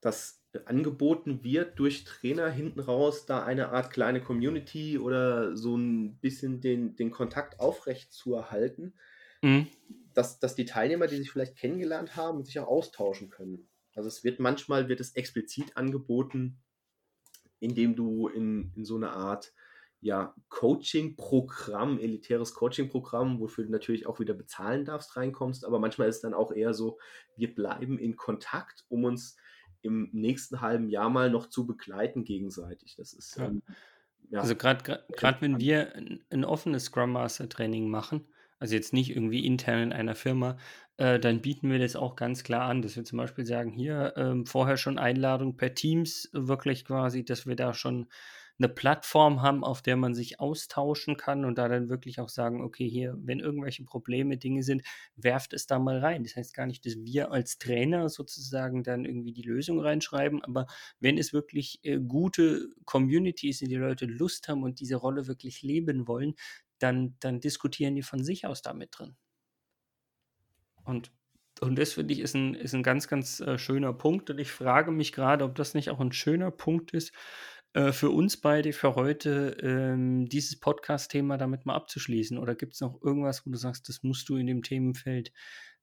[0.00, 6.18] dass angeboten wird durch Trainer hinten raus da eine Art kleine Community oder so ein
[6.18, 8.94] bisschen den, den Kontakt aufrecht zu erhalten,
[9.42, 9.68] Mhm.
[10.14, 13.68] Dass, dass die Teilnehmer, die sich vielleicht kennengelernt haben, sich auch austauschen können.
[13.94, 16.62] Also es wird manchmal wird es explizit angeboten,
[17.60, 19.52] indem du in, in so eine Art
[20.00, 25.64] ja, Coaching-Programm, elitäres Coaching-Programm, wofür du natürlich auch wieder bezahlen darfst, reinkommst.
[25.64, 26.98] Aber manchmal ist es dann auch eher so,
[27.36, 29.36] wir bleiben in Kontakt, um uns
[29.80, 32.96] im nächsten halben Jahr mal noch zu begleiten gegenseitig.
[32.96, 33.46] Das ist Ja.
[33.46, 33.62] ähm,
[34.30, 38.26] ja, Also gerade gerade wenn wir ein, ein offenes Scrum Master Training machen,
[38.64, 40.56] also jetzt nicht irgendwie intern in einer Firma,
[40.96, 44.14] äh, dann bieten wir das auch ganz klar an, dass wir zum Beispiel sagen, hier
[44.16, 48.06] ähm, vorher schon Einladung per Teams, wirklich quasi, dass wir da schon
[48.58, 52.62] eine Plattform haben, auf der man sich austauschen kann und da dann wirklich auch sagen,
[52.62, 54.82] okay, hier, wenn irgendwelche Probleme, Dinge sind,
[55.16, 56.22] werft es da mal rein.
[56.22, 60.68] Das heißt gar nicht, dass wir als Trainer sozusagen dann irgendwie die Lösung reinschreiben, aber
[61.00, 65.26] wenn es wirklich äh, gute Community ist, in die Leute Lust haben und diese Rolle
[65.26, 66.34] wirklich leben wollen,
[66.78, 69.16] dann, dann diskutieren die von sich aus damit drin.
[70.84, 71.12] Und,
[71.60, 74.30] und das finde ich ist ein, ist ein ganz, ganz äh, schöner Punkt.
[74.30, 77.12] Und ich frage mich gerade, ob das nicht auch ein schöner Punkt ist,
[77.74, 82.38] äh, für uns beide für heute ähm, dieses Podcast-Thema damit mal abzuschließen.
[82.38, 85.32] Oder gibt es noch irgendwas, wo du sagst, das musst du in dem Themenfeld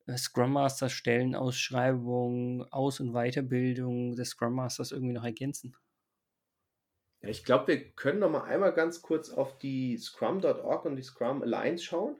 [0.07, 5.75] äh, Scrum Master Stellenausschreibung, Aus- und Weiterbildung des Scrum Masters irgendwie noch ergänzen?
[7.21, 11.03] Ja, ich glaube, wir können noch mal einmal ganz kurz auf die Scrum.org und die
[11.03, 12.15] Scrum Alliance schauen.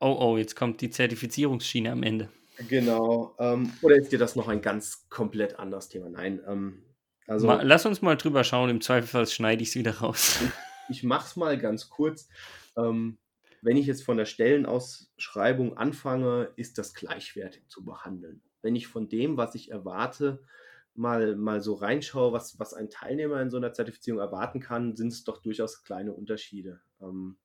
[0.00, 2.28] Oh, oh, jetzt kommt die Zertifizierungsschiene am Ende.
[2.68, 3.34] Genau.
[3.38, 6.08] Ähm, oder ist dir das noch ein ganz komplett anderes Thema?
[6.08, 6.40] Nein.
[6.46, 6.82] Ähm,
[7.26, 10.40] also Ma, lass uns mal drüber schauen, im Zweifelsfall schneide ich es wieder raus.
[10.88, 12.28] ich mache es mal ganz kurz.
[12.76, 13.18] Ähm,
[13.62, 18.42] wenn ich jetzt von der Stellenausschreibung anfange, ist das gleichwertig zu behandeln.
[18.62, 20.42] Wenn ich von dem, was ich erwarte,
[20.94, 25.08] mal, mal so reinschaue, was, was ein Teilnehmer in so einer Zertifizierung erwarten kann, sind
[25.12, 26.80] es doch durchaus kleine Unterschiede.
[27.00, 27.38] Ähm,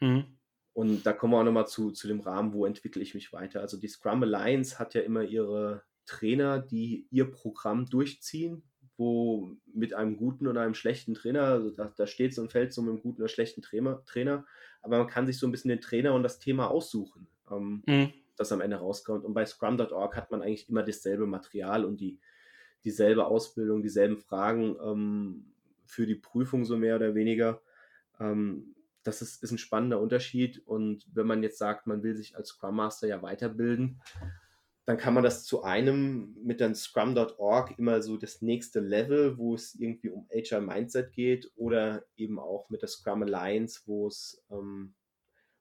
[0.00, 0.38] Mhm.
[0.72, 3.60] und da kommen wir auch nochmal zu, zu dem Rahmen, wo entwickle ich mich weiter.
[3.60, 8.62] Also die Scrum Alliance hat ja immer ihre Trainer, die ihr Programm durchziehen,
[8.96, 12.72] wo mit einem guten und einem schlechten Trainer, also da, da steht es und fällt
[12.72, 14.46] so mit einem guten oder schlechten Trainer, Trainer,
[14.82, 18.12] aber man kann sich so ein bisschen den Trainer und das Thema aussuchen, ähm, Mhm.
[18.36, 19.24] das am Ende rauskommt.
[19.24, 22.20] Und bei Scrum.org hat man eigentlich immer dasselbe Material und die,
[22.84, 25.52] dieselbe Ausbildung, dieselben Fragen ähm,
[25.84, 27.60] für die Prüfung so mehr oder weniger.
[28.20, 30.62] Ähm, das ist, ist ein spannender Unterschied.
[30.66, 34.00] Und wenn man jetzt sagt, man will sich als Scrum Master ja weiterbilden,
[34.84, 39.54] dann kann man das zu einem mit dann Scrum.org immer so das nächste Level, wo
[39.54, 44.42] es irgendwie um HR Mindset geht oder eben auch mit der Scrum Alliance, wo es,
[44.50, 44.94] ähm,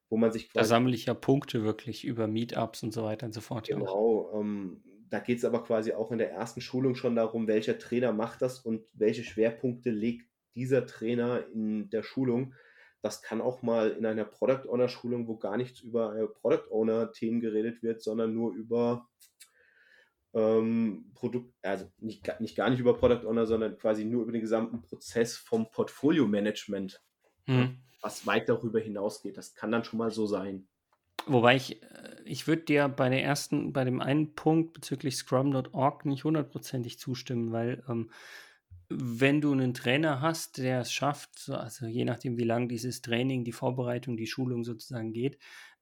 [0.08, 3.34] wo man sich Da sammle ich ja Punkte wirklich über Meetups und so weiter und
[3.34, 3.68] so fort.
[3.68, 7.78] Genau, ähm, da geht es aber quasi auch in der ersten Schulung schon darum, welcher
[7.80, 12.54] Trainer macht das und welche Schwerpunkte legt dieser Trainer in der Schulung.
[13.02, 16.72] Das kann auch mal in einer Product Owner Schulung, wo gar nichts über äh, Product
[16.72, 19.08] Owner Themen geredet wird, sondern nur über
[20.34, 24.42] ähm, Produkt, also nicht, nicht gar nicht über Product Owner, sondern quasi nur über den
[24.42, 27.02] gesamten Prozess vom Portfolio Management,
[27.46, 27.78] Mhm.
[28.02, 29.38] was weit darüber hinausgeht.
[29.38, 30.68] Das kann dann schon mal so sein.
[31.28, 31.86] Wobei ich, äh,
[32.26, 37.52] ich würde dir bei der ersten, bei dem einen Punkt bezüglich Scrum.org nicht hundertprozentig zustimmen,
[37.52, 38.10] weil ähm,
[38.90, 43.02] wenn du einen Trainer hast, der es schafft, so- also je nachdem, wie lang dieses
[43.02, 45.38] Training, die Vorbereitung, die Schulung sozusagen geht,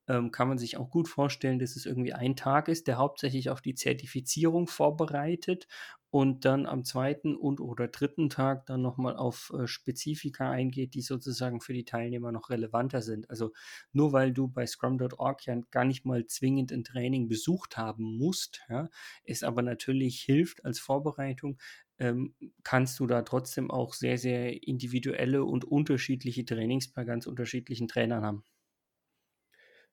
[0.08, 3.50] ähm, kann man sich auch gut vorstellen, dass es irgendwie ein Tag ist, der hauptsächlich
[3.50, 5.68] auf die Zertifizierung vorbereitet
[6.12, 11.02] und dann am zweiten und oder dritten Tag dann nochmal auf äh, Spezifika eingeht, die
[11.02, 13.30] sozusagen für die Teilnehmer noch relevanter sind.
[13.30, 13.52] Also
[13.92, 18.62] nur weil du bei scrum.org ja gar nicht mal zwingend ein Training besucht haben musst,
[18.70, 18.90] ja,
[19.26, 21.58] es aber natürlich hilft als Vorbereitung,
[22.00, 27.88] ähm, kannst du da trotzdem auch sehr, sehr individuelle und unterschiedliche Trainings bei ganz unterschiedlichen
[27.88, 28.44] Trainern haben.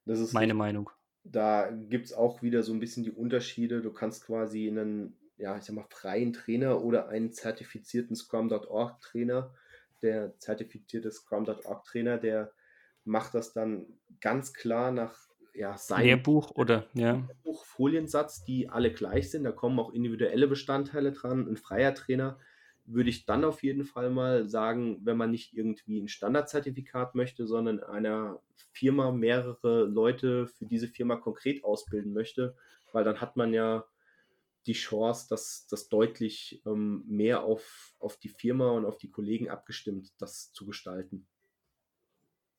[0.04, 0.90] Das ist meine Meinung.
[1.24, 3.80] Da gibt es auch wieder so ein bisschen die Unterschiede.
[3.80, 9.52] Du kannst quasi einen ja, ich sag mal, freien Trainer oder einen zertifizierten Scrum.org Trainer.
[10.00, 12.52] Der zertifizierte Scrum.org Trainer, der
[13.04, 13.86] macht das dann
[14.20, 17.12] ganz klar nach ja, seinem Lehrbuch oder ja.
[17.12, 19.44] Lehrbuch, Foliensatz, die alle gleich sind.
[19.44, 21.48] Da kommen auch individuelle Bestandteile dran.
[21.48, 22.38] Ein freier Trainer
[22.84, 27.46] würde ich dann auf jeden Fall mal sagen, wenn man nicht irgendwie ein Standardzertifikat möchte,
[27.46, 28.40] sondern in einer
[28.72, 32.56] Firma mehrere Leute für diese Firma konkret ausbilden möchte,
[32.92, 33.84] weil dann hat man ja
[34.66, 39.48] die Chance, das, das deutlich ähm, mehr auf, auf die Firma und auf die Kollegen
[39.48, 41.26] abgestimmt, das zu gestalten.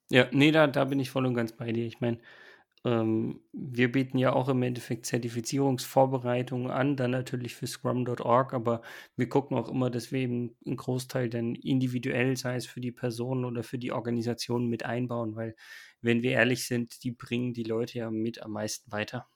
[0.09, 1.85] Ja, nee, da, da bin ich voll und ganz bei dir.
[1.85, 2.19] Ich meine,
[2.85, 8.81] ähm, wir bieten ja auch im Endeffekt Zertifizierungsvorbereitungen an, dann natürlich für scrum.org, aber
[9.15, 12.91] wir gucken auch immer, dass wir eben einen Großteil dann individuell, sei es für die
[12.91, 15.55] Person oder für die Organisation mit einbauen, weil,
[16.01, 19.27] wenn wir ehrlich sind, die bringen die Leute ja mit am meisten weiter.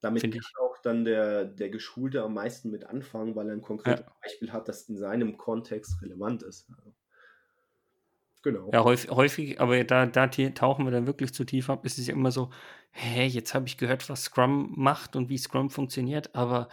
[0.00, 0.52] Damit kann ich.
[0.60, 4.16] auch dann der, der Geschulte am meisten mit anfangen, weil er ein konkretes ja.
[4.22, 6.70] Beispiel hat, das in seinem Kontext relevant ist.
[8.42, 8.70] Genau.
[8.72, 11.84] Ja, häufig, häufig aber da, da tauchen wir dann wirklich zu tief ab.
[11.84, 12.50] Es ist ja immer so,
[12.92, 16.68] hä, jetzt habe ich gehört, was Scrum macht und wie Scrum funktioniert, aber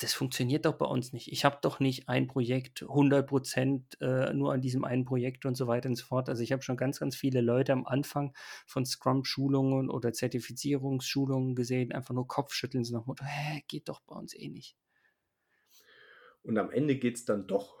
[0.00, 1.30] das funktioniert doch bei uns nicht.
[1.30, 5.54] Ich habe doch nicht ein Projekt 100 Prozent äh, nur an diesem einen Projekt und
[5.54, 6.28] so weiter und so fort.
[6.28, 8.34] Also ich habe schon ganz, ganz viele Leute am Anfang
[8.66, 14.00] von Scrum-Schulungen oder Zertifizierungsschulungen gesehen, einfach nur Kopfschütteln, so nach dem Motto, hä, geht doch
[14.00, 14.76] bei uns eh nicht.
[16.42, 17.76] Und am Ende geht es dann doch.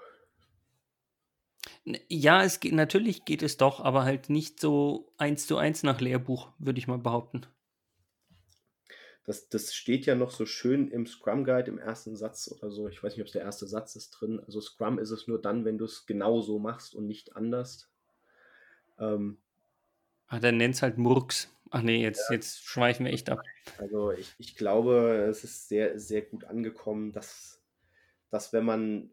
[2.08, 6.00] Ja, es geht, natürlich geht es doch, aber halt nicht so eins zu eins nach
[6.00, 7.46] Lehrbuch, würde ich mal behaupten
[9.26, 12.88] das, das steht ja noch so schön im Scrum Guide im ersten Satz oder so.
[12.88, 14.40] Ich weiß nicht, ob es der erste Satz ist drin.
[14.46, 17.90] Also Scrum ist es nur dann, wenn du es genau so machst und nicht anders.
[18.98, 19.38] Ähm,
[20.28, 21.50] Ach, dann nennt es halt Murks.
[21.70, 22.36] Ach nee, jetzt, ja.
[22.36, 23.42] jetzt schweifen wir echt ab.
[23.78, 27.60] Also ich, ich glaube, es ist sehr, sehr gut angekommen, dass,
[28.30, 29.10] dass wenn man,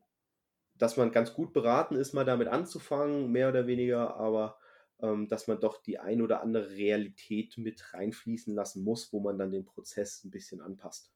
[0.78, 4.58] dass man ganz gut beraten ist, mal damit anzufangen, mehr oder weniger, aber
[5.02, 9.38] ähm, dass man doch die ein oder andere Realität mit reinfließen lassen muss, wo man
[9.38, 11.12] dann den Prozess ein bisschen anpasst.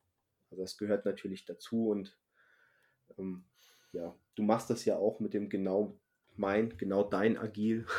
[0.51, 2.17] Also das gehört natürlich dazu und
[3.17, 3.45] ähm,
[3.93, 5.99] ja, du machst das ja auch mit dem genau
[6.35, 7.85] mein, genau dein Agil.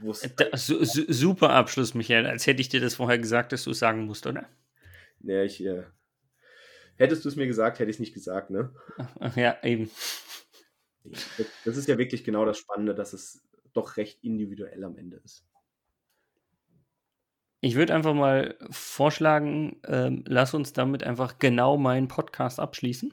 [0.00, 3.64] Wo, da, su, su, super Abschluss, Michael, als hätte ich dir das vorher gesagt, dass
[3.64, 4.48] du es sagen musst, oder?
[5.20, 5.84] Ja, ich, äh,
[6.96, 8.74] hättest du es mir gesagt, hätte ich es nicht gesagt, ne?
[9.20, 9.90] Ach, ja, eben.
[11.64, 15.44] Das ist ja wirklich genau das Spannende, dass es doch recht individuell am Ende ist.
[17.60, 23.12] Ich würde einfach mal vorschlagen, ähm, lass uns damit einfach genau meinen Podcast abschließen.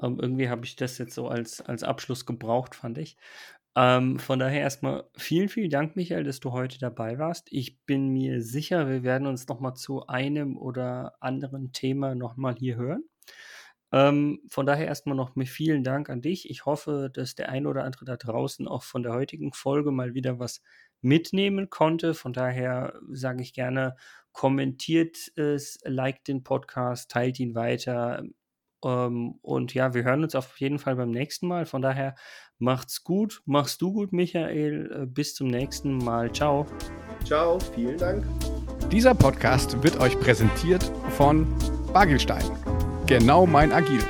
[0.00, 3.16] Ähm, irgendwie habe ich das jetzt so als, als Abschluss gebraucht, fand ich.
[3.74, 7.48] Ähm, von daher erstmal vielen, vielen Dank, Michael, dass du heute dabei warst.
[7.50, 12.76] Ich bin mir sicher, wir werden uns nochmal zu einem oder anderen Thema nochmal hier
[12.76, 13.04] hören.
[13.92, 16.50] Ähm, von daher erstmal noch mit vielen Dank an dich.
[16.50, 20.14] Ich hoffe, dass der ein oder andere da draußen auch von der heutigen Folge mal
[20.14, 20.60] wieder was
[21.00, 22.14] mitnehmen konnte.
[22.14, 23.96] Von daher sage ich gerne,
[24.32, 28.24] kommentiert es, liked den Podcast, teilt ihn weiter.
[28.84, 31.64] Ähm, und ja, wir hören uns auf jeden Fall beim nächsten Mal.
[31.64, 32.16] Von daher
[32.58, 35.02] macht's gut, machst du gut, Michael.
[35.02, 36.32] Äh, bis zum nächsten Mal.
[36.32, 36.66] Ciao.
[37.24, 38.26] Ciao, vielen Dank.
[38.90, 41.46] Dieser Podcast wird euch präsentiert von
[41.92, 42.44] Bagelstein
[43.06, 44.02] Genau mein Agil.